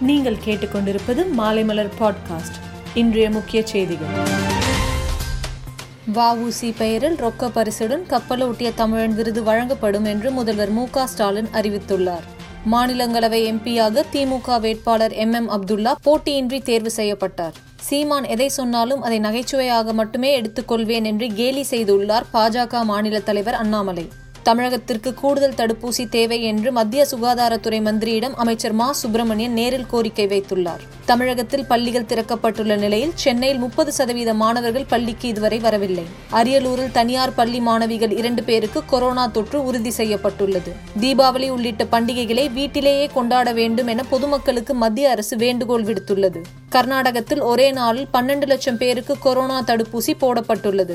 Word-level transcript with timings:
நீங்கள் 0.00 0.36
கேட்டுக்கொண்டிருப்பது 0.44 1.24
மாலைமலர் 1.38 1.88
பாட்காஸ்ட். 2.00 2.56
இன்றைய 2.94 3.30
முக்கிய 3.30 3.66
செய்திகள். 3.66 4.06
வஉசி 6.14 6.74
பெயரில் 6.78 7.14
ரொக்க 7.14 7.48
பரிசுடன் 7.48 8.06
கப்பலோட்டிய 8.08 8.72
தமிழன் 8.74 9.14
விருது 9.14 9.42
வழங்கப்படும் 9.42 10.04
என்று 10.04 10.30
முதல்வர் 10.30 10.70
மு 10.70 10.86
ஸ்டாலின் 11.04 11.48
அறிவித்துள்ளார். 11.52 12.26
மாநிலங்களவை 12.72 13.54
எம்பியாக 13.54 14.02
திமுக 14.12 14.60
வேட்பாளர் 14.60 15.12
எம் 15.12 15.32
எம் 15.32 15.50
அப்துல்லா 15.50 15.94
போட்டியின்றி 16.02 16.62
தேர்வு 16.62 16.90
செய்யப்பட்டார். 16.90 17.52
சீமான் 17.80 18.24
எதை 18.24 18.48
சொன்னாலும் 18.48 19.02
அதை 19.02 19.18
நகைச்சுவையாக 19.18 19.92
மட்டுமே 19.92 20.42
எடுத்துக்கொள்வேன் 20.42 21.04
என்று 21.04 21.26
கேலி 21.26 21.66
செய்துள்ளார் 21.70 22.22
பாஜக 22.34 22.84
மாநில 22.84 23.20
தலைவர் 23.20 23.54
அண்ணாமலை. 23.54 24.08
தமிழகத்திற்கு 24.48 25.14
கூடுதல் 25.14 25.54
தடுப்பூசி 25.56 26.08
தேவை 26.08 26.42
என்று 26.42 26.72
மத்திய 26.72 27.06
சுகாதாரத்துறை 27.10 27.80
மந்திரியிடம் 27.82 28.34
அமைச்சர் 28.34 28.72
மா. 28.72 28.92
சுப்பிரமணியன் 28.92 29.52
நேரில் 29.52 29.86
கோரிக்கை 29.86 30.26
வைத்துள்ளார். 30.26 30.82
தமிழகத்தில் 31.04 31.66
பள்ளிகள் 31.66 32.04
திறக்கப்பட்டுள்ள 32.04 32.76
நிலையில் 32.76 33.12
சென்னையில் 33.14 33.58
முப்பது 33.58 33.92
சதவீத 33.92 34.34
மாணவர்கள் 34.34 34.84
பள்ளிக்கு 34.88 35.28
இதுவரை 35.28 35.58
வரவில்லை. 35.58 36.04
அரியலூரில் 36.32 36.90
தனியார் 36.90 37.34
பள்ளி 37.34 37.60
மாணவிகள் 37.60 38.16
இரண்டு 38.16 38.42
பேருக்கு 38.42 38.84
கொரோனா 38.84 39.26
தொற்று 39.26 39.64
உறுதி 39.64 39.90
செய்யப்பட்டுள்ளது. 39.90 40.72
தீபாவளி 41.00 41.48
உள்ளிட்ட 41.50 41.84
பண்டிகைகளை 41.84 42.52
வீட்டிலேயே 42.52 43.06
கொண்டாட 43.06 43.52
வேண்டும் 43.52 43.86
என 43.86 44.02
பொதுமக்களுக்கு 44.02 44.74
மத்திய 44.74 45.10
அரசு 45.10 45.36
வேண்டுகோள் 45.36 45.84
விடுத்துள்ளது. 45.84 46.42
கர்நாடகத்தில் 46.68 47.40
ஒரே 47.40 47.70
நாளில் 47.70 48.08
பன்னெண்டு 48.12 48.46
லட்சம் 48.46 48.78
பேருக்கு 48.78 49.18
கொரோனா 49.18 49.62
தடுப்பூசி 49.62 50.12
போடப்பட்டுள்ளது. 50.20 50.94